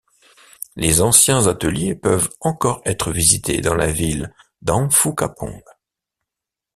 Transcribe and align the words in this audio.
Les 0.75 0.99
anciens 1.01 1.45
ateliers 1.45 1.93
peuvent 1.93 2.31
encore 2.39 2.81
être 2.85 3.11
visités 3.11 3.61
dans 3.61 3.75
la 3.75 3.91
ville 3.91 4.33
d'Amphoe 4.63 5.13
Kapong. 5.15 5.61